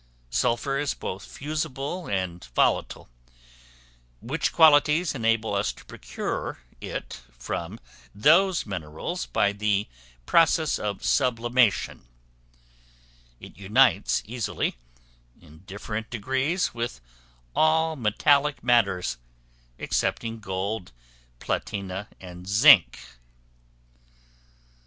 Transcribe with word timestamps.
Sulphur 0.31 0.79
is 0.79 0.95
both 0.95 1.23
fusible 1.23 2.07
and 2.07 2.43
volatile, 2.55 3.07
which 4.19 4.51
qualities 4.51 5.13
enable 5.13 5.53
us 5.53 5.71
to 5.73 5.85
procure 5.85 6.57
it 6.81 7.21
from 7.37 7.79
those 8.15 8.65
minerals 8.65 9.27
by 9.27 9.51
the 9.53 9.87
process 10.25 10.79
of 10.79 11.03
sublimation: 11.05 12.07
it 13.39 13.55
unites 13.55 14.23
easily, 14.25 14.73
in 15.39 15.59
different 15.67 16.09
degrees, 16.09 16.73
with 16.73 16.99
all 17.55 17.95
metallic 17.95 18.63
matters, 18.63 19.17
excepting 19.77 20.39
gold, 20.39 20.91
platina, 21.37 22.07
and 22.19 22.47
zinc. 22.47 22.97